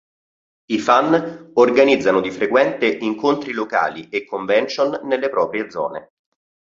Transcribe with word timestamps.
I 0.65 0.79
fan 0.79 1.51
organizzano 1.53 2.21
di 2.21 2.31
frequente 2.31 2.87
incontri 2.87 3.51
locali 3.53 4.09
e 4.09 4.25
convention 4.25 4.99
nelle 5.03 5.29
proprie 5.29 5.69
zone. 5.69 6.13